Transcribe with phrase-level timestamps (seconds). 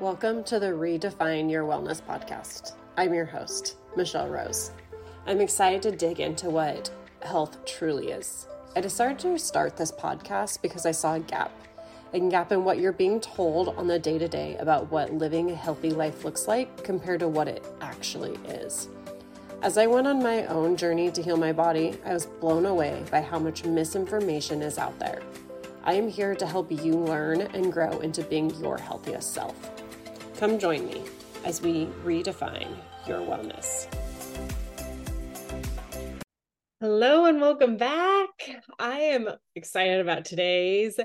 [0.00, 2.74] Welcome to the Redefine Your Wellness podcast.
[2.96, 4.70] I'm your host, Michelle Rose.
[5.26, 6.88] I'm excited to dig into what
[7.22, 8.46] health truly is.
[8.76, 11.50] I decided to start this podcast because I saw a gap
[12.12, 15.50] a gap in what you're being told on the day to day about what living
[15.50, 18.86] a healthy life looks like compared to what it actually is.
[19.62, 23.02] As I went on my own journey to heal my body, I was blown away
[23.10, 25.22] by how much misinformation is out there.
[25.82, 29.77] I am here to help you learn and grow into being your healthiest self.
[30.38, 31.02] Come join me
[31.44, 32.68] as we redefine
[33.08, 33.92] your wellness.
[36.80, 38.28] Hello and welcome back.
[38.78, 41.00] I am excited about today's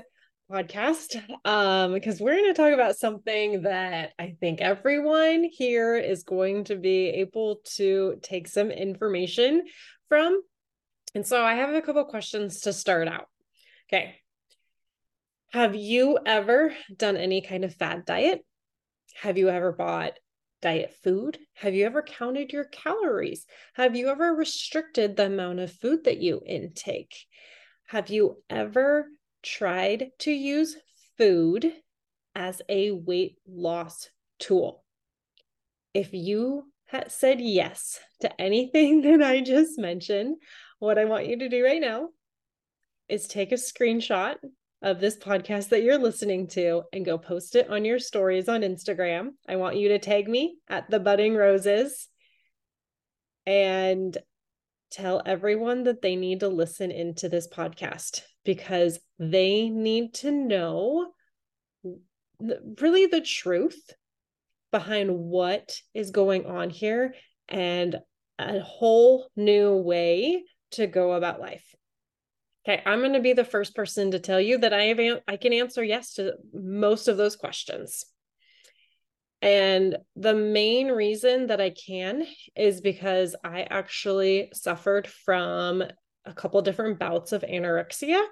[0.48, 6.22] podcast um, because we're going to talk about something that I think everyone here is
[6.22, 9.64] going to be able to take some information
[10.08, 10.40] from.
[11.16, 13.26] And so I have a couple questions to start out.
[13.88, 14.14] Okay.
[15.50, 18.44] Have you ever done any kind of fad diet?
[19.22, 20.18] Have you ever bought
[20.60, 21.38] diet food?
[21.54, 23.46] Have you ever counted your calories?
[23.74, 27.14] Have you ever restricted the amount of food that you intake?
[27.86, 29.08] Have you ever
[29.42, 30.76] tried to use
[31.16, 31.72] food
[32.34, 34.84] as a weight loss tool?
[35.92, 40.36] If you had said yes to anything that I just mentioned,
[40.78, 42.08] what I want you to do right now
[43.08, 44.36] is take a screenshot
[44.82, 48.60] of this podcast that you're listening to and go post it on your stories on
[48.60, 49.30] Instagram.
[49.48, 52.08] I want you to tag me at the budding roses
[53.46, 54.16] and
[54.90, 61.12] tell everyone that they need to listen into this podcast because they need to know
[62.80, 63.90] really the truth
[64.70, 67.14] behind what is going on here
[67.48, 67.98] and
[68.38, 71.74] a whole new way to go about life.
[72.66, 75.36] Okay, I'm going to be the first person to tell you that I have I
[75.36, 78.04] can answer yes to most of those questions.
[79.42, 82.26] And the main reason that I can
[82.56, 85.82] is because I actually suffered from
[86.24, 88.22] a couple different bouts of anorexia.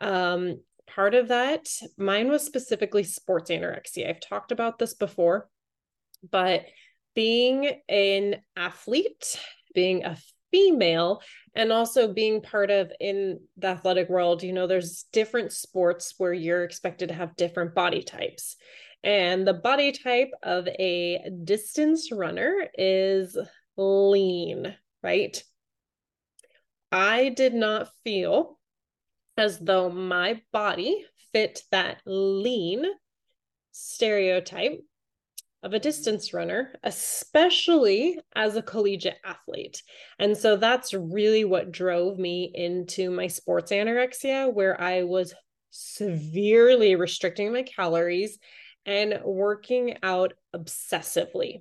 [0.00, 4.10] Um, part of that, mine was specifically sports anorexia.
[4.10, 5.48] I've talked about this before,
[6.28, 6.64] but
[7.14, 9.38] being an athlete,
[9.74, 10.16] being a
[10.52, 11.20] female
[11.54, 16.32] and also being part of in the athletic world you know there's different sports where
[16.32, 18.56] you're expected to have different body types.
[19.04, 23.36] And the body type of a distance runner is
[23.76, 25.42] lean right?
[26.90, 28.58] I did not feel
[29.36, 32.84] as though my body fit that lean
[33.72, 34.80] stereotype
[35.62, 39.82] of a distance runner, especially as a collegiate athlete.
[40.18, 45.34] And so that's really what drove me into my sports anorexia, where I was
[45.70, 48.38] severely restricting my calories
[48.84, 51.60] and working out obsessively.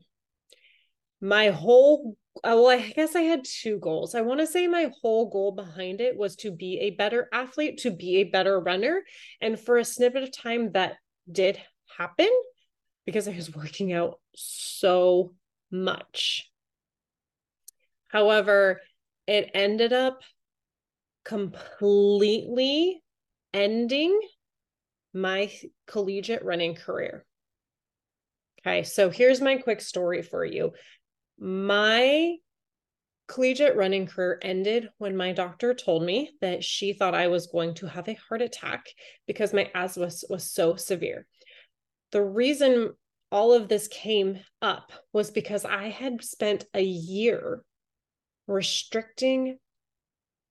[1.22, 4.16] My whole uh, well, I guess I had two goals.
[4.16, 7.80] I want to say my whole goal behind it was to be a better athlete,
[7.80, 9.04] to be a better runner.
[9.42, 10.96] And for a snippet of time, that
[11.30, 11.60] did
[11.98, 12.30] happen
[13.06, 15.34] because I was working out so
[15.72, 16.50] much.
[18.08, 18.82] However,
[19.28, 20.22] it ended up
[21.24, 23.02] completely
[23.54, 24.20] ending
[25.14, 25.52] my
[25.88, 27.26] collegiate running career.
[28.60, 30.72] Okay, so here's my quick story for you.
[31.40, 32.36] My
[33.28, 37.74] collegiate running career ended when my doctor told me that she thought I was going
[37.76, 38.86] to have a heart attack
[39.26, 41.26] because my asthma was, so severe
[42.12, 42.94] the reason
[43.32, 47.64] all of this came up was because I had spent a year
[48.48, 49.58] restricting,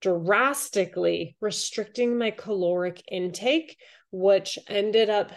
[0.01, 3.77] drastically restricting my caloric intake,
[4.11, 5.33] which ended up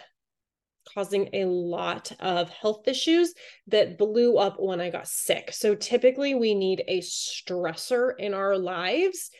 [0.94, 3.34] causing a lot of health issues
[3.68, 5.50] that blew up when I got sick.
[5.52, 9.30] So typically, we need a stressor in our lives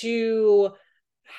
[0.00, 0.70] to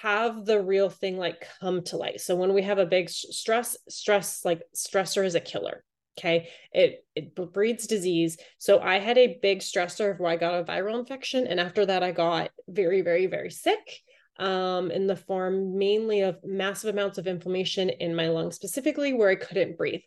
[0.02, 2.22] have the real thing like come to light.
[2.22, 5.84] So when we have a big stress, stress like stressor is a killer.
[6.20, 6.49] Okay.
[6.73, 8.38] It it breeds disease.
[8.58, 11.47] So I had a big stressor where I got a viral infection.
[11.47, 14.02] And after that, I got very, very, very sick
[14.38, 19.29] um, in the form mainly of massive amounts of inflammation in my lungs, specifically where
[19.29, 20.02] I couldn't breathe.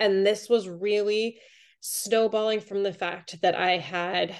[0.00, 1.38] And this was really
[1.80, 4.34] snowballing from the fact that I had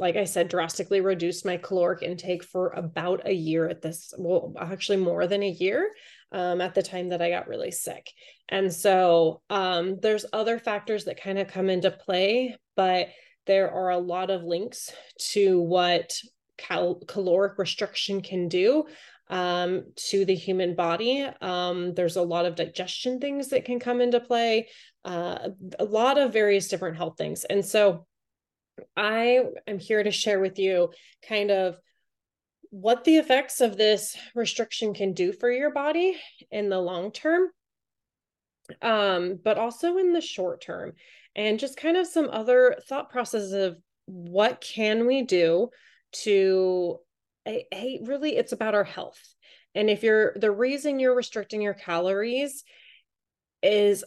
[0.00, 4.54] like I said, drastically reduced my caloric intake for about a year at this, well,
[4.58, 5.90] actually more than a year
[6.32, 8.10] um, at the time that I got really sick.
[8.48, 13.08] And so um, there's other factors that kind of come into play, but
[13.46, 14.90] there are a lot of links
[15.32, 16.12] to what
[16.56, 18.86] cal- caloric restriction can do.
[19.30, 21.26] um, to the human body.
[21.40, 24.68] Um, there's a lot of digestion things that can come into play,
[25.04, 27.44] uh, a lot of various different health things.
[27.44, 28.06] And so
[28.96, 30.90] I am here to share with you
[31.26, 31.76] kind of
[32.70, 36.16] what the effects of this restriction can do for your body
[36.50, 37.48] in the long term,
[38.80, 40.92] um, but also in the short term,
[41.34, 45.68] and just kind of some other thought processes of what can we do
[46.12, 46.98] to
[47.44, 49.20] hey, really it's about our health.
[49.74, 52.64] And if you're the reason you're restricting your calories
[53.62, 54.04] is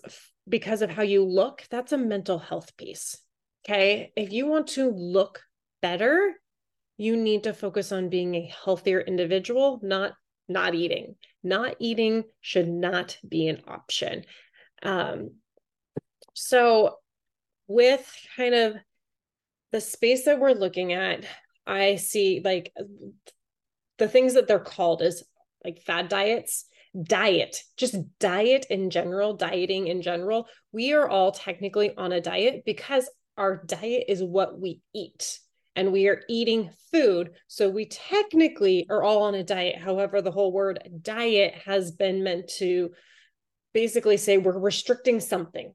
[0.48, 3.23] because of how you look that's a mental health piece
[3.66, 5.42] okay if you want to look
[5.82, 6.34] better
[6.98, 10.14] you need to focus on being a healthier individual not
[10.48, 14.24] not eating not eating should not be an option
[14.84, 15.32] um
[16.34, 16.98] so
[17.68, 18.76] with kind of
[19.72, 21.26] the space that we're looking at
[21.66, 22.74] I see like
[23.98, 25.24] the things that they're called is
[25.64, 26.66] like fad diets,
[27.02, 30.48] diet, just diet in general, dieting in general.
[30.72, 35.40] We are all technically on a diet because our diet is what we eat
[35.76, 37.32] and we are eating food.
[37.48, 39.78] So we technically are all on a diet.
[39.78, 42.92] However, the whole word diet has been meant to
[43.74, 45.74] basically say we're restricting something,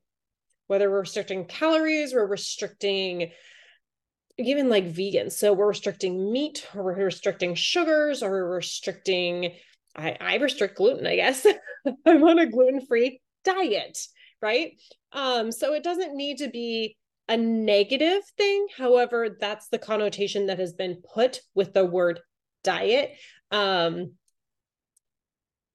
[0.69, 3.33] whether we're restricting calories, we're restricting
[4.39, 5.33] even like vegans.
[5.33, 9.55] So we're restricting meat or we're restricting sugars or we're restricting,
[9.97, 11.45] I, I restrict gluten, I guess.
[12.07, 13.99] I'm on a gluten-free diet,
[14.41, 14.73] right?
[15.11, 16.97] Um, so it doesn't need to be
[17.29, 18.67] a negative thing.
[18.77, 22.21] However, that's the connotation that has been put with the word
[22.65, 23.13] diet.
[23.51, 24.13] Um,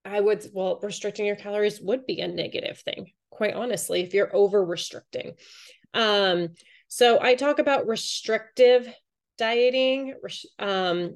[0.06, 4.36] I would, well, restricting your calories would be a negative thing, quite honestly, if you're
[4.36, 5.34] over restricting.
[5.94, 6.50] Um,
[6.88, 8.94] so I talk about restrictive
[9.38, 10.16] dieting,
[10.60, 11.16] um,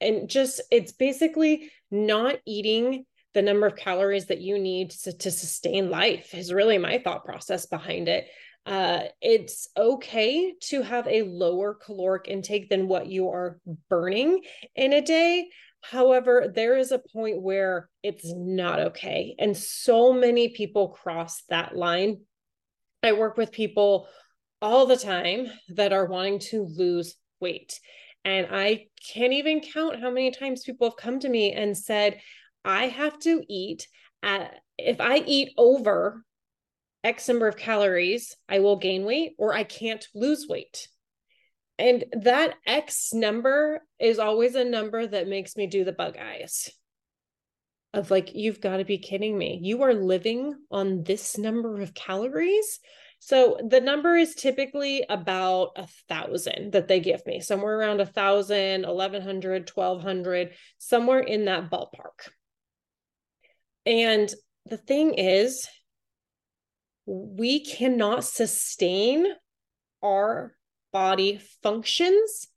[0.00, 5.30] and just it's basically not eating the number of calories that you need to, to
[5.30, 8.26] sustain life is really my thought process behind it.
[8.64, 13.58] Uh, it's okay to have a lower caloric intake than what you are
[13.90, 14.40] burning
[14.74, 15.48] in a day.
[15.82, 19.34] However, there is a point where it's not okay.
[19.38, 22.22] And so many people cross that line.
[23.02, 24.08] I work with people
[24.62, 27.78] all the time that are wanting to lose weight.
[28.24, 32.18] And I can't even count how many times people have come to me and said,
[32.64, 33.88] I have to eat
[34.22, 36.24] at, if I eat over
[37.02, 40.88] X number of calories, I will gain weight or I can't lose weight.
[41.78, 46.70] And that X number is always a number that makes me do the bug eyes
[47.92, 49.60] of like, you've got to be kidding me.
[49.62, 52.80] You are living on this number of calories.
[53.18, 58.06] So the number is typically about a thousand that they give me, somewhere around a
[58.06, 62.28] thousand, eleven hundred, twelve hundred, somewhere in that ballpark.
[63.86, 64.32] And
[64.66, 65.68] the thing is,
[67.06, 69.26] we cannot sustain
[70.02, 70.54] our
[70.92, 72.48] body functions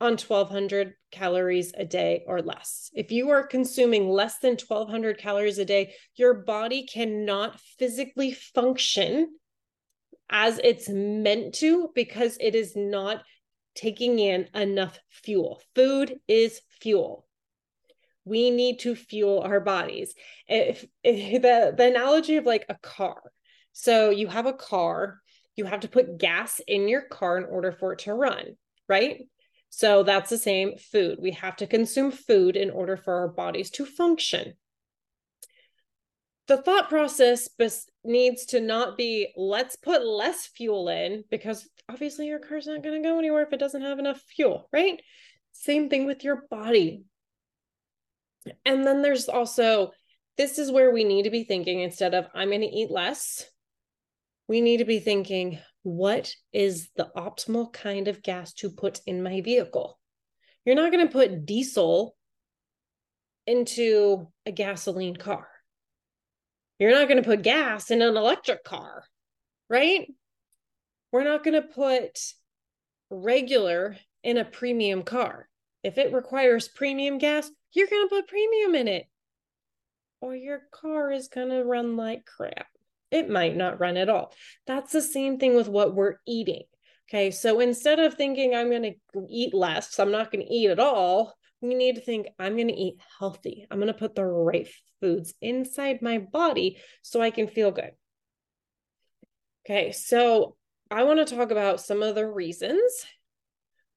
[0.00, 2.90] on 1200 calories a day or less.
[2.94, 9.28] If you are consuming less than 1200 calories a day, your body cannot physically function
[10.30, 13.22] as it's meant to because it is not
[13.74, 15.60] taking in enough fuel.
[15.74, 17.26] Food is fuel.
[18.24, 20.14] We need to fuel our bodies.
[20.46, 23.20] If, if the, the analogy of like a car.
[23.72, 25.20] So you have a car,
[25.56, 28.56] you have to put gas in your car in order for it to run,
[28.88, 29.22] right?
[29.70, 31.18] So that's the same food.
[31.20, 34.54] We have to consume food in order for our bodies to function
[36.50, 37.48] the thought process
[38.02, 43.00] needs to not be let's put less fuel in because obviously your car's not going
[43.00, 45.00] to go anywhere if it doesn't have enough fuel, right?
[45.52, 47.04] Same thing with your body.
[48.64, 49.90] And then there's also
[50.36, 53.44] this is where we need to be thinking instead of I'm going to eat less,
[54.48, 59.22] we need to be thinking what is the optimal kind of gas to put in
[59.22, 59.98] my vehicle?
[60.64, 62.16] You're not going to put diesel
[63.46, 65.48] into a gasoline car
[66.80, 69.04] you're not going to put gas in an electric car,
[69.68, 70.08] right?
[71.12, 72.18] We're not going to put
[73.10, 75.46] regular in a premium car.
[75.82, 79.06] If it requires premium gas, you're going to put premium in it.
[80.20, 82.66] Or your car is going to run like crap.
[83.10, 84.32] It might not run at all.
[84.66, 86.62] That's the same thing with what we're eating.
[87.08, 87.30] Okay.
[87.30, 90.78] So instead of thinking I'm going to eat less, I'm not going to eat at
[90.78, 93.66] all, we need to think I'm going to eat healthy.
[93.70, 94.68] I'm going to put the right
[95.00, 97.90] foods inside my body so I can feel good.
[99.66, 100.56] Okay, so
[100.90, 103.04] I want to talk about some of the reasons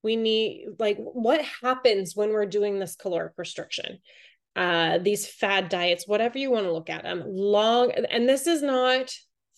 [0.03, 3.99] we need, like, what happens when we're doing this caloric restriction.
[4.55, 8.61] uh, these fad diets, whatever you want to look at them, long, and this is
[8.61, 9.11] not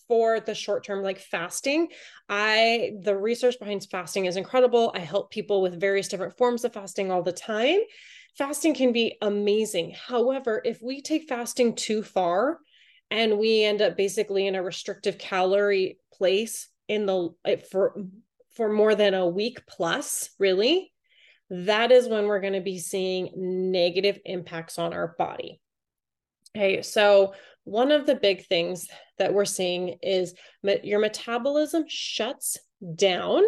[0.07, 1.87] for the short term like fasting.
[2.29, 4.91] I the research behind fasting is incredible.
[4.95, 7.79] I help people with various different forms of fasting all the time.
[8.37, 9.95] Fasting can be amazing.
[10.07, 12.59] However if we take fasting too far
[13.09, 17.29] and we end up basically in a restrictive calorie place in the
[17.71, 17.95] for
[18.55, 20.91] for more than a week plus really
[21.49, 25.61] that is when we're going to be seeing negative impacts on our body.
[26.55, 27.33] Okay, so
[27.65, 30.33] one of the big things that we're seeing is
[30.83, 32.57] your metabolism shuts
[32.95, 33.43] down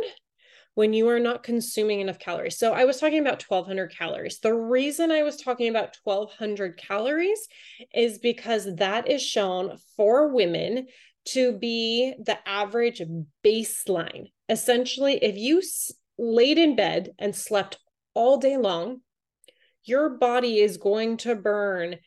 [0.76, 2.58] when you are not consuming enough calories.
[2.58, 4.40] So I was talking about 1200 calories.
[4.40, 7.48] The reason I was talking about 1200 calories
[7.96, 10.88] is because that is shown for women
[11.30, 13.02] to be the average
[13.44, 14.28] baseline.
[14.50, 15.62] Essentially, if you
[16.18, 17.78] laid in bed and slept
[18.14, 19.02] all day long,
[19.84, 21.98] your body is going to burn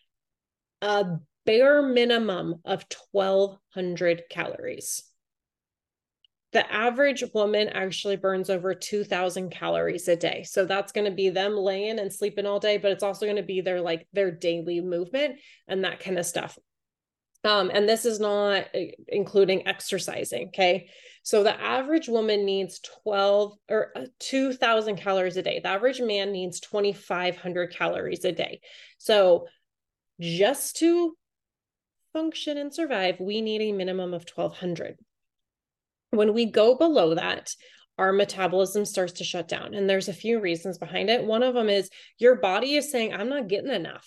[0.83, 1.05] a
[1.47, 5.03] bare minimum of 1200 calories.
[6.53, 10.43] The average woman actually burns over 2000 calories a day.
[10.43, 13.37] So that's going to be them laying and sleeping all day, but it's also going
[13.37, 15.37] to be their like their daily movement
[15.69, 16.59] and that kind of stuff.
[17.43, 18.79] Um, and this is not uh,
[19.09, 20.49] including exercising.
[20.49, 20.89] Okay.
[21.23, 25.61] So the average woman needs 12 or uh, 2000 calories a day.
[25.63, 28.61] The average man needs 2500 calories a day.
[28.99, 29.47] So
[30.21, 31.17] just to
[32.13, 34.99] function and survive, we need a minimum of 1200.
[36.11, 37.55] When we go below that,
[37.99, 39.75] our metabolism starts to shut down.
[39.75, 41.25] And there's a few reasons behind it.
[41.25, 44.07] One of them is your body is saying, I'm not getting enough.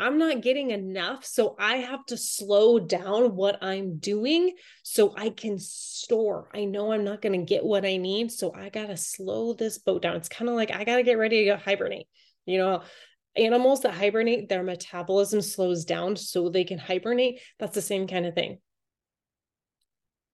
[0.00, 1.24] I'm not getting enough.
[1.24, 6.48] So I have to slow down what I'm doing so I can store.
[6.54, 8.32] I know I'm not going to get what I need.
[8.32, 10.16] So I got to slow this boat down.
[10.16, 12.06] It's kind of like I got to get ready to go hibernate.
[12.46, 12.82] You know,
[13.36, 17.40] animals that hibernate, their metabolism slows down so they can hibernate.
[17.58, 18.58] That's the same kind of thing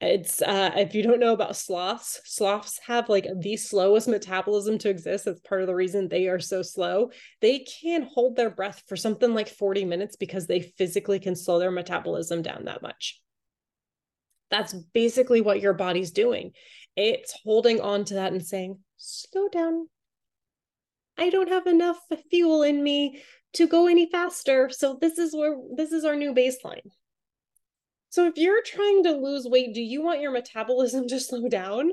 [0.01, 4.91] it's uh if you don't know about sloths sloths have like the slowest metabolism to
[4.91, 5.25] exist.
[5.25, 7.11] That's part of the reason they are so slow.
[7.41, 11.59] They can hold their breath for something like 40 minutes because they physically can slow
[11.59, 13.21] their metabolism down that much.
[14.51, 16.53] That's basically what your body's doing.
[16.95, 19.89] It's holding on to that and saying slow down.
[21.17, 21.99] I don't have enough
[22.31, 23.23] fuel in me
[23.55, 24.69] to go any faster.
[24.69, 26.91] So this is where this is our new baseline
[28.17, 31.91] so if you're trying to lose weight, do you want your metabolism to slow down?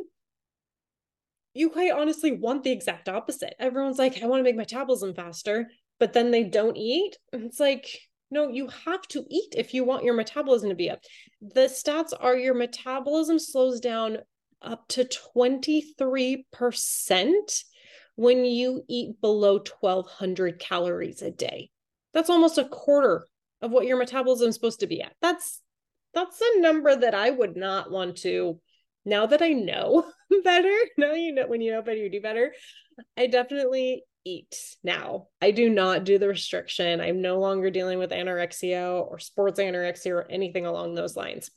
[1.54, 3.56] You quite honestly want the exact opposite.
[3.60, 7.18] Everyone's like, I want to make metabolism faster, but then they don't eat.
[7.34, 7.90] It's like,
[8.32, 11.02] no, you have to eat if you want your metabolism to be up.
[11.42, 14.20] The stats are your metabolism slows down
[14.62, 17.64] up to 23%
[18.16, 21.70] when you eat below 1200 calories a day.
[22.14, 23.28] That's almost a quarter
[23.62, 25.18] of what your metabolism is supposed to be at.
[25.22, 25.60] That's
[26.14, 28.60] that's a number that I would not want to
[29.06, 30.06] now that I know
[30.44, 30.76] better.
[30.98, 32.54] Now you know when you know better, you do better.
[33.18, 35.28] I definitely eat now.
[35.42, 37.02] I do not do the restriction.
[37.02, 41.50] I'm no longer dealing with anorexia or sports anorexia or anything along those lines.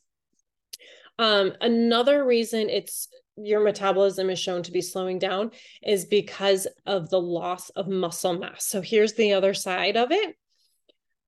[1.18, 5.50] Um, another reason it's your metabolism is shown to be slowing down
[5.82, 8.66] is because of the loss of muscle mass.
[8.66, 10.36] So here's the other side of it.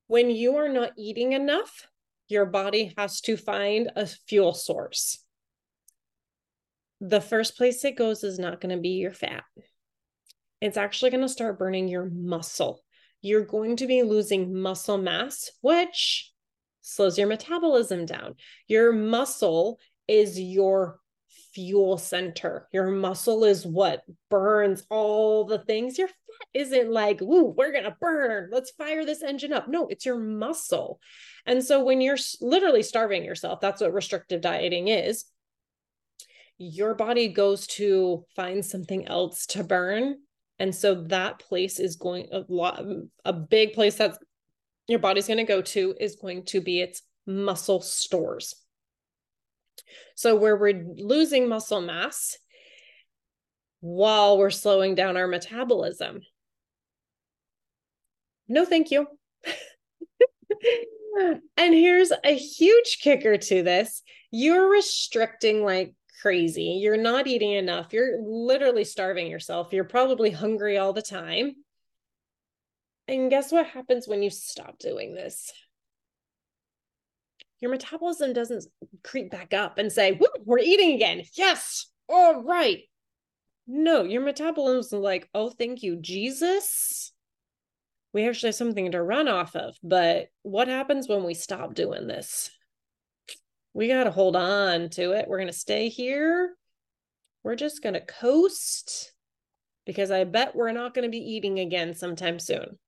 [0.06, 1.87] When you are not eating enough,
[2.28, 5.25] your body has to find a fuel source.
[7.00, 9.44] The first place it goes is not going to be your fat.
[10.61, 12.82] It's actually going to start burning your muscle.
[13.23, 16.32] You're going to be losing muscle mass, which
[16.82, 18.35] slows your metabolism down.
[18.66, 20.99] Your muscle is your
[21.52, 22.68] fuel center.
[22.72, 25.98] Your muscle is what burns all the things.
[25.98, 26.14] Your fat
[26.54, 28.50] isn't like, ooh, we're going to burn.
[28.52, 29.68] Let's fire this engine up.
[29.68, 31.00] No, it's your muscle.
[31.46, 35.24] And so when you're literally starving yourself, that's what restrictive dieting is.
[36.58, 40.16] Your body goes to find something else to burn.
[40.58, 42.82] And so that place is going a lot,
[43.24, 44.18] a big place that's
[44.88, 48.54] your body's going to go to is going to be its muscle stores.
[50.14, 52.37] So, where we're losing muscle mass
[53.80, 56.21] while we're slowing down our metabolism.
[58.49, 59.07] No, thank you.
[61.57, 66.78] and here's a huge kicker to this you're restricting like crazy.
[66.83, 67.92] You're not eating enough.
[67.92, 69.73] You're literally starving yourself.
[69.73, 71.54] You're probably hungry all the time.
[73.07, 75.50] And guess what happens when you stop doing this?
[77.60, 78.64] Your metabolism doesn't
[79.02, 81.22] creep back up and say, we're eating again.
[81.34, 81.86] Yes.
[82.08, 82.80] All right.
[83.66, 87.12] No, your metabolism is like, oh, thank you, Jesus.
[88.12, 89.76] we actually have something to run off of.
[89.82, 92.50] But what happens when we stop doing this?
[93.74, 95.26] We got to hold on to it.
[95.28, 96.54] We're going to stay here.
[97.44, 99.12] We're just going to coast
[99.86, 102.78] because I bet we're not going to be eating again sometime soon.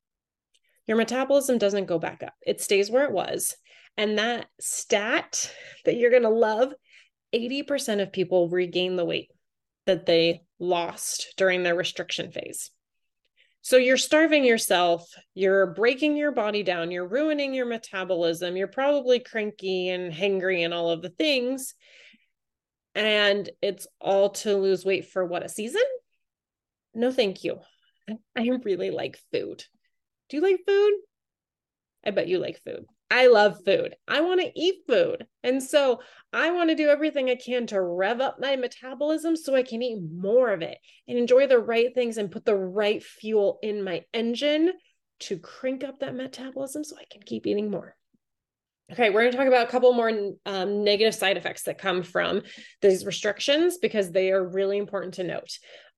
[0.87, 3.55] Your metabolism doesn't go back up, it stays where it was.
[4.01, 5.55] And that stat
[5.85, 6.73] that you're going to love
[7.35, 9.31] 80% of people regain the weight
[9.85, 12.71] that they lost during their restriction phase.
[13.61, 19.21] So you're starving yourself, you're breaking your body down, you're ruining your metabolism, you're probably
[19.21, 21.75] cranky and hangry and all of the things.
[22.95, 25.85] And it's all to lose weight for what a season?
[26.95, 27.59] No, thank you.
[28.35, 29.63] I really like food.
[30.31, 30.93] Do you like food?
[32.03, 32.87] I bet you like food.
[33.11, 33.97] I love food.
[34.07, 35.27] I want to eat food.
[35.43, 36.01] And so
[36.33, 39.83] I want to do everything I can to rev up my metabolism so I can
[39.83, 43.83] eat more of it and enjoy the right things and put the right fuel in
[43.83, 44.73] my engine
[45.21, 47.97] to crank up that metabolism so I can keep eating more.
[48.93, 50.11] Okay, we're going to talk about a couple more
[50.47, 52.43] um, negative side effects that come from
[52.81, 55.51] these restrictions because they are really important to note.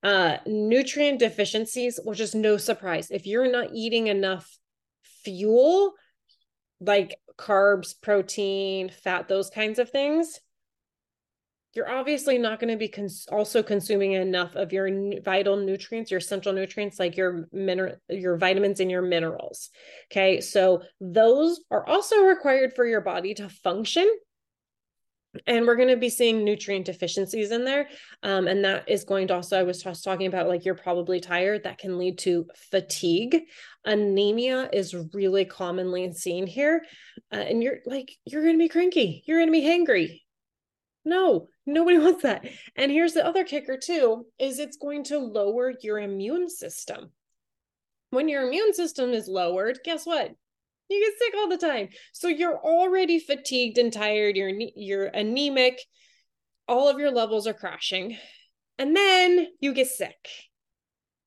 [0.03, 3.11] Uh, nutrient deficiencies, which is no surprise.
[3.11, 4.47] If you're not eating enough
[5.25, 5.95] fuel,
[6.85, 10.41] like carbs, protein, fat, those kinds of things,
[11.75, 16.11] you're obviously not going to be cons- also consuming enough of your n- vital nutrients,
[16.11, 19.71] your essential nutrients like your mineral your vitamins and your minerals.
[20.11, 20.41] Okay?
[20.41, 24.11] So those are also required for your body to function
[25.47, 27.89] and we're going to be seeing nutrient deficiencies in there
[28.23, 31.21] um, and that is going to also i was just talking about like you're probably
[31.21, 33.43] tired that can lead to fatigue.
[33.85, 36.85] Anemia is really commonly seen here
[37.33, 40.21] uh, and you're like you're going to be cranky you're going to be hangry.
[41.05, 42.47] No nobody wants that.
[42.77, 47.11] And here's the other kicker too is it's going to lower your immune system.
[48.11, 50.33] When your immune system is lowered guess what
[50.93, 51.89] you get sick all the time.
[52.13, 55.81] So you're already fatigued and tired, you're you're anemic,
[56.69, 58.17] all of your levels are crashing.
[58.79, 60.29] And then you get sick.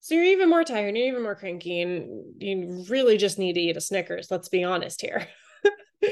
[0.02, 3.62] So you're even more tired, you're even more cranky, and you really just need to
[3.62, 4.30] eat a Snickers.
[4.30, 5.28] Let's be honest here.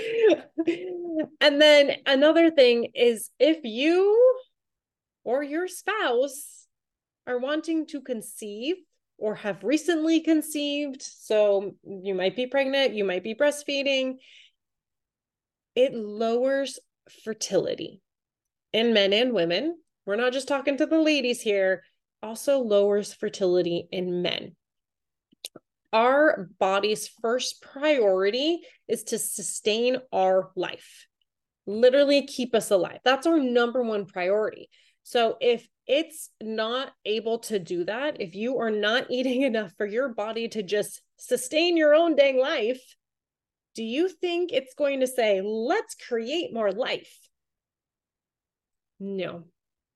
[1.39, 4.19] and then another thing is if you
[5.23, 6.67] or your spouse
[7.27, 8.77] are wanting to conceive
[9.23, 11.01] or have recently conceived.
[11.01, 14.15] So you might be pregnant, you might be breastfeeding.
[15.75, 16.77] It lowers
[17.23, 18.01] fertility
[18.73, 19.77] in men and women.
[20.05, 21.83] We're not just talking to the ladies here,
[22.21, 24.57] also lowers fertility in men.
[25.93, 28.59] Our body's first priority
[28.89, 31.07] is to sustain our life,
[31.65, 32.99] literally keep us alive.
[33.05, 34.69] That's our number one priority.
[35.03, 39.85] So if it's not able to do that, if you are not eating enough for
[39.85, 42.81] your body to just sustain your own dang life,
[43.75, 47.17] do you think it's going to say, let's create more life?
[48.99, 49.45] No,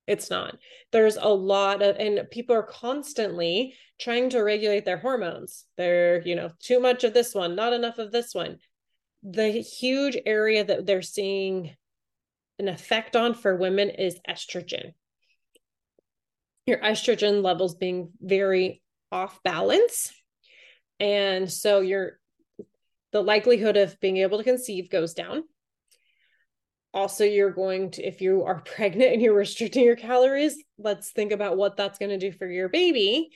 [0.08, 0.58] it's not.
[0.92, 5.66] There's a lot of, and people are constantly trying to regulate their hormones.
[5.78, 8.58] They're, you know, too much of this one, not enough of this one.
[9.24, 11.76] The huge area that they're seeing
[12.60, 14.94] an effect on for women is estrogen.
[16.66, 20.12] Your estrogen levels being very off balance.
[21.00, 22.20] And so your
[23.12, 25.44] the likelihood of being able to conceive goes down.
[26.94, 31.32] Also, you're going to, if you are pregnant and you're restricting your calories, let's think
[31.32, 33.30] about what that's going to do for your baby.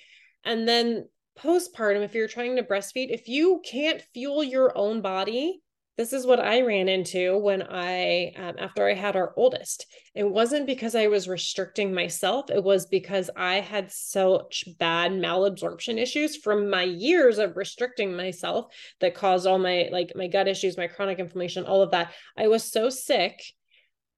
[0.43, 1.07] And then
[1.39, 5.61] postpartum, if you're trying to breastfeed, if you can't fuel your own body
[6.01, 9.85] this is what I ran into when I, um, after I had our oldest.
[10.15, 15.99] It wasn't because I was restricting myself, it was because I had such bad malabsorption
[15.99, 20.75] issues from my years of restricting myself that caused all my, like, my gut issues,
[20.75, 22.13] my chronic inflammation, all of that.
[22.35, 23.43] I was so sick.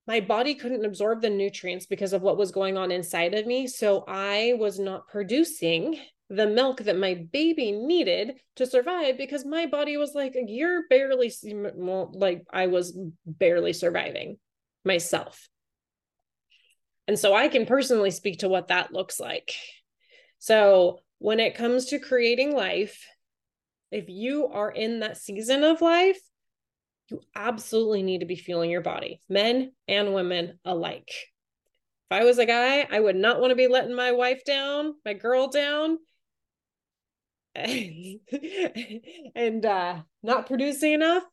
[0.08, 3.68] My body couldn't absorb the nutrients because of what was going on inside of me.
[3.68, 9.66] So I was not producing the milk that my baby needed to survive because my
[9.66, 14.38] body was like you're barely well, like I was barely surviving
[14.86, 15.48] myself.
[17.08, 19.54] And so I can personally speak to what that looks like.
[20.40, 23.06] So when it comes to creating life,
[23.92, 26.20] if you are in that season of life,
[27.10, 31.10] you absolutely need to be fueling your body, men and women alike.
[31.10, 34.96] If I was a guy, I would not want to be letting my wife down,
[35.06, 35.98] my girl down,
[39.36, 41.24] and uh, not producing enough,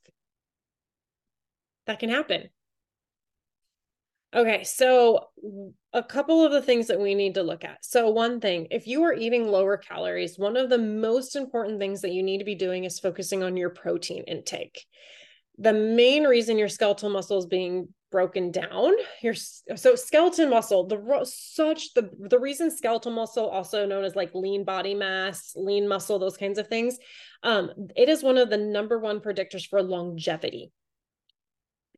[1.87, 2.50] that can happen.
[4.33, 5.26] Okay, so
[5.92, 7.85] a couple of the things that we need to look at.
[7.85, 12.00] So, one thing, if you are eating lower calories, one of the most important things
[12.02, 14.87] that you need to be doing is focusing on your protein intake.
[15.61, 18.92] The main reason your skeletal muscle is being broken down,
[19.23, 24.35] your so skeleton muscle, the such the the reason skeletal muscle, also known as like
[24.35, 26.99] lean body mass, lean muscle, those kinds of things,
[27.42, 30.73] um, it is one of the number one predictors for longevity.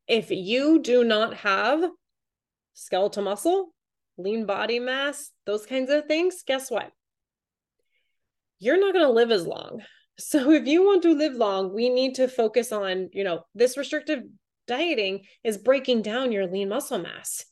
[0.09, 1.89] If you do not have
[2.75, 3.73] skeletal muscle,
[4.19, 6.91] lean body mass, those kinds of things, guess what?
[8.59, 9.83] You're not going to live as long.
[10.27, 13.77] So if you want to live long, we need to focus on, you know, this
[13.77, 14.23] restrictive
[14.67, 17.45] dieting is breaking down your lean muscle mass.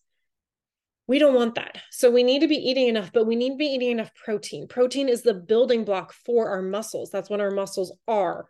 [1.07, 1.79] We don't want that.
[1.91, 4.69] So we need to be eating enough, but we need to be eating enough protein.
[4.69, 7.11] Protein is the building block for our muscles.
[7.11, 8.47] That's what our muscles are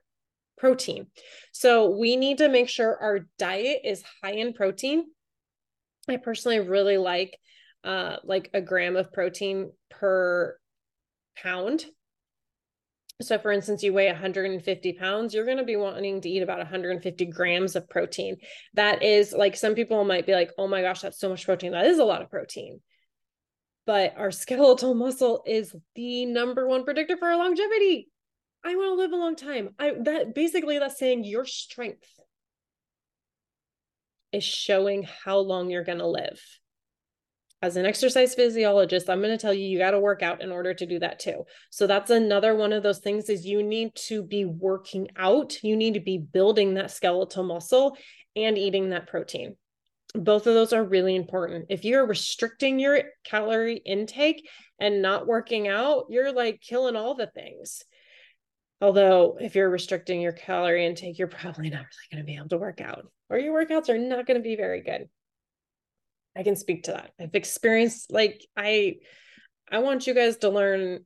[0.59, 1.06] protein.
[1.52, 5.06] So we need to make sure our diet is high in protein
[6.09, 7.38] I personally really like
[7.85, 10.59] uh like a gram of protein per
[11.37, 11.85] pound.
[13.22, 16.59] So, for instance, you weigh 150 pounds, you're going to be wanting to eat about
[16.59, 18.38] 150 grams of protein.
[18.74, 21.72] That is like some people might be like, oh my gosh, that's so much protein.
[21.72, 22.80] That is a lot of protein.
[23.85, 28.09] But our skeletal muscle is the number one predictor for our longevity.
[28.64, 29.70] I want to live a long time.
[29.78, 32.09] I that basically that's saying your strength
[34.33, 36.40] is showing how long you're going to live.
[37.62, 40.51] As an exercise physiologist, I'm going to tell you you got to work out in
[40.51, 41.44] order to do that too.
[41.68, 45.77] So that's another one of those things is you need to be working out, you
[45.77, 47.99] need to be building that skeletal muscle
[48.35, 49.57] and eating that protein.
[50.14, 51.66] Both of those are really important.
[51.68, 54.49] If you're restricting your calorie intake
[54.81, 57.85] and not working out, you're like killing all the things.
[58.81, 62.49] Although, if you're restricting your calorie intake, you're probably not really going to be able
[62.49, 65.09] to work out, or your workouts are not going to be very good.
[66.37, 67.12] I can speak to that.
[67.21, 68.97] I've experienced like I
[69.71, 71.05] I want you guys to learn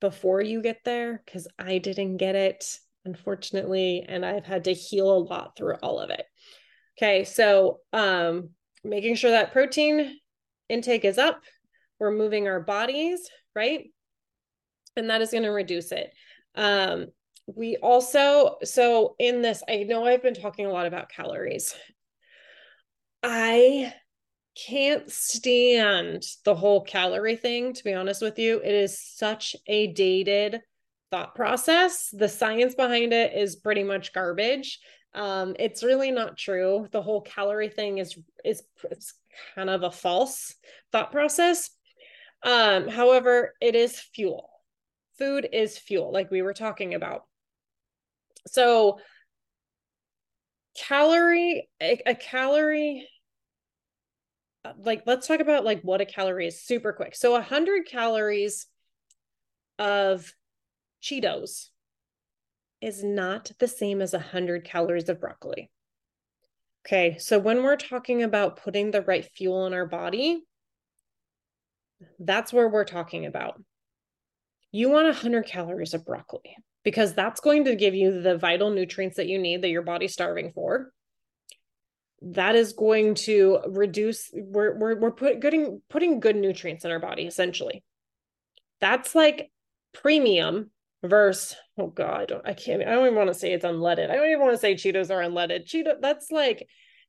[0.00, 5.10] before you get there cuz I didn't get it unfortunately and I've had to heal
[5.12, 6.24] a lot through all of it.
[6.96, 8.50] Okay, so um
[8.84, 10.18] making sure that protein
[10.68, 11.42] intake is up,
[11.98, 13.90] we're moving our bodies, right?
[14.96, 16.12] And that is going to reduce it.
[16.54, 17.06] Um,
[17.46, 21.74] we also, so in this, I know I've been talking a lot about calories.
[23.22, 23.92] I
[24.54, 28.60] can't stand the whole calorie thing, to be honest with you.
[28.62, 30.60] It is such a dated
[31.10, 32.10] thought process.
[32.12, 34.80] The science behind it is pretty much garbage.
[35.14, 36.88] Um, it's really not true.
[36.90, 38.62] The whole calorie thing is is
[39.54, 40.54] kind of a false
[40.90, 41.70] thought process.
[42.42, 44.52] Um, however, it is fuel
[45.22, 47.24] food is fuel, like we were talking about.
[48.48, 48.98] So,
[50.76, 53.08] calorie, a, a calorie,
[54.64, 57.14] Uh, like, let's talk about like what a calorie is super quick.
[57.14, 58.66] So, 100 calories
[59.78, 60.32] of
[61.02, 61.68] Cheetos
[62.80, 65.70] is not the same as 100 calories of broccoli.
[66.86, 70.44] Okay, so when we're talking about putting the right fuel in our body,
[72.18, 73.62] that's where we're talking about
[74.72, 79.16] you want 100 calories of broccoli because that's going to give you the vital nutrients
[79.16, 80.90] that you need that your body's starving for
[82.24, 87.00] that is going to reduce we're we're, we're put, putting putting good nutrients in our
[87.00, 87.82] body essentially
[88.80, 89.50] that's like
[89.92, 90.70] premium
[91.02, 94.28] versus oh god i can't i don't even want to say it's unleaded i don't
[94.28, 96.68] even want to say cheetos are unleaded cheeto that's like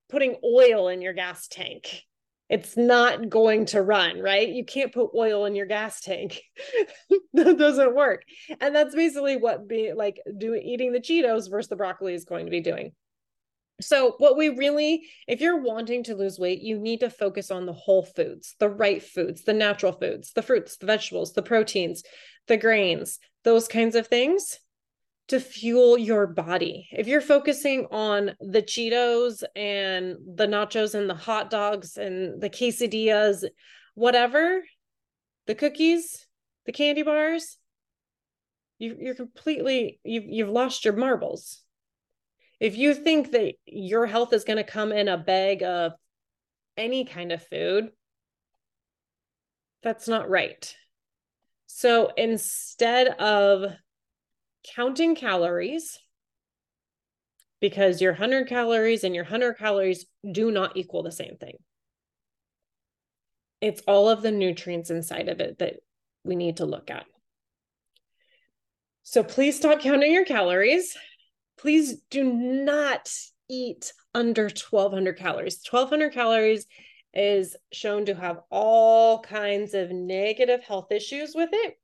[0.10, 2.04] putting oil in your gas tank
[2.49, 4.47] it's not going to run, right?
[4.47, 6.39] You can't put oil in your gas tank.
[7.34, 8.23] that doesn't work.
[8.60, 12.45] And that's basically what be like doing eating the Cheetos versus the broccoli is going
[12.45, 12.91] to be doing.
[13.81, 17.65] So, what we really, if you're wanting to lose weight, you need to focus on
[17.65, 22.03] the whole foods, the right foods, the natural foods, the fruits, the vegetables, the proteins,
[22.47, 24.59] the grains, those kinds of things
[25.29, 26.88] to fuel your body.
[26.91, 32.49] If you're focusing on the Cheetos and the nachos and the hot dogs and the
[32.49, 33.45] quesadillas,
[33.95, 34.63] whatever,
[35.47, 36.27] the cookies,
[36.65, 37.57] the candy bars,
[38.79, 41.62] you, you're completely you've you've lost your marbles.
[42.63, 45.91] If you think that your health is going to come in a bag of
[46.78, 47.89] any kind of food,
[49.82, 50.73] that's not right.
[51.67, 53.65] So instead of
[54.76, 55.99] counting calories
[57.60, 61.58] because your 100 calories and your 100 calories do not equal the same thing.
[63.60, 65.82] It's all of the nutrients inside of it that
[66.23, 67.08] we need to look at.
[69.04, 70.95] So please stop counting your calories.
[71.57, 73.11] Please do not
[73.49, 75.61] eat under 1200 calories.
[75.69, 76.65] 1200 calories
[77.13, 81.75] is shown to have all kinds of negative health issues with it.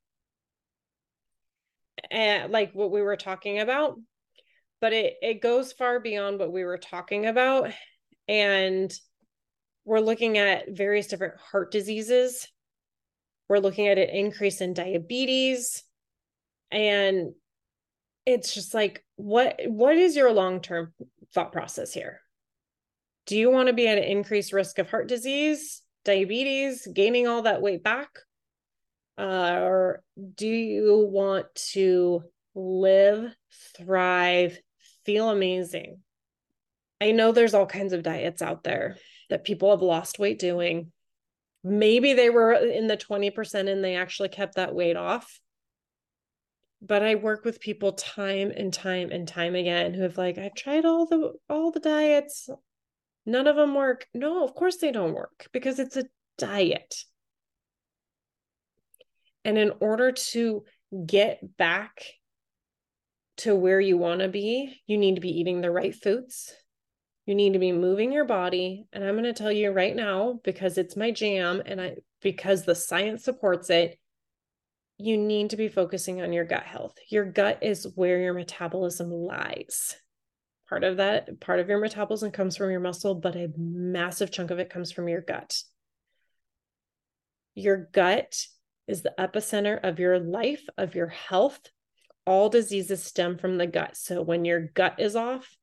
[2.09, 3.99] And like what we were talking about,
[4.81, 7.71] but it it goes far beyond what we were talking about
[8.27, 8.93] and
[9.85, 12.47] we're looking at various different heart diseases.
[13.47, 15.83] We're looking at an increase in diabetes
[16.71, 17.33] and
[18.29, 20.93] it's just like what what is your long-term
[21.33, 22.21] thought process here?
[23.25, 27.43] Do you want to be at an increased risk of heart disease, diabetes, gaining all
[27.43, 28.09] that weight back?
[29.17, 30.03] Uh, or
[30.35, 32.23] do you want to
[32.55, 33.35] live,
[33.77, 34.57] thrive,
[35.05, 35.99] feel amazing?
[37.01, 38.97] I know there's all kinds of diets out there
[39.29, 40.91] that people have lost weight doing.
[41.63, 45.39] Maybe they were in the 20% and they actually kept that weight off.
[46.81, 50.55] But I work with people time and time and time again who have like, I've
[50.55, 52.49] tried all the all the diets,
[53.25, 54.07] none of them work.
[54.13, 56.05] No, of course they don't work because it's a
[56.37, 56.95] diet.
[59.43, 60.63] And in order to
[61.05, 62.05] get back
[63.37, 66.53] to where you want to be, you need to be eating the right foods.
[67.25, 68.87] You need to be moving your body.
[68.93, 72.63] And I'm going to tell you right now, because it's my jam and I, because
[72.63, 73.98] the science supports it,
[74.99, 76.93] you need to be focusing on your gut health.
[77.07, 79.95] Your gut is where your metabolism lies.
[80.67, 84.51] Part of that part of your metabolism comes from your muscle but a massive chunk
[84.51, 85.57] of it comes from your gut.
[87.55, 88.45] Your gut
[88.87, 91.59] is the epicenter of your life of your health.
[92.25, 93.95] All diseases stem from the gut.
[93.95, 95.55] So when your gut is off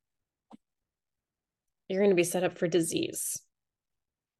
[1.87, 3.39] you're going to be set up for disease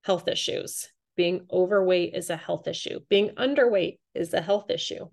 [0.01, 5.05] health issues being overweight is a health issue being underweight is a health issue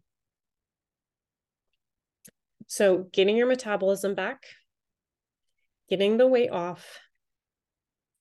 [2.66, 4.44] so getting your metabolism back
[5.88, 6.98] getting the weight off,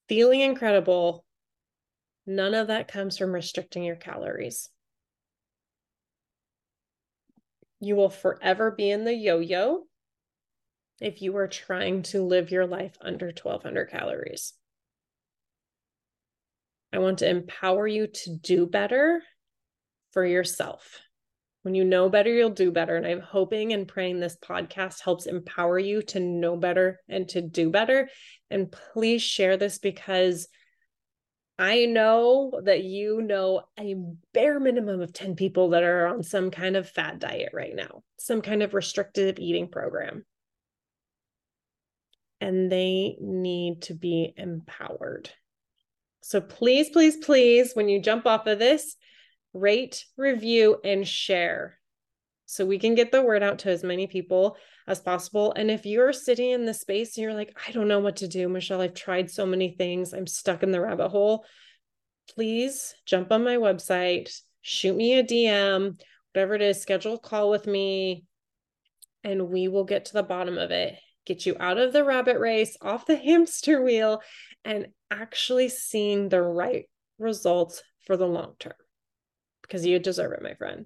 [0.07, 1.25] feeling incredible,
[2.25, 4.69] none of that comes from restricting your calories.
[7.79, 9.83] You will forever be in the yo yo
[11.01, 14.53] if you are trying to live your life under 1200 calories.
[16.93, 19.23] I want to empower you to do better
[20.11, 20.99] for yourself.
[21.63, 22.95] When you know better, you'll do better.
[22.95, 27.41] And I'm hoping and praying this podcast helps empower you to know better and to
[27.41, 28.09] do better.
[28.51, 30.47] And please share this because
[31.57, 33.95] I know that you know a
[34.33, 38.03] bare minimum of 10 people that are on some kind of fat diet right now,
[38.19, 40.25] some kind of restrictive eating program.
[42.41, 45.31] And they need to be empowered.
[46.25, 48.95] So please, please, please, when you jump off of this,
[49.53, 51.77] rate, review, and share
[52.45, 54.55] so we can get the word out to as many people
[54.87, 55.51] as possible.
[55.57, 58.29] And if you're sitting in the space and you're like, I don't know what to
[58.29, 61.43] do, Michelle, I've tried so many things, I'm stuck in the rabbit hole,
[62.33, 65.99] please jump on my website, shoot me a DM,
[66.33, 68.23] whatever it is, schedule a call with me,
[69.25, 70.97] and we will get to the bottom of it.
[71.25, 74.21] Get you out of the rabbit race, off the hamster wheel,
[74.65, 76.85] and actually seeing the right
[77.19, 78.73] results for the long term
[79.61, 80.85] because you deserve it, my friend.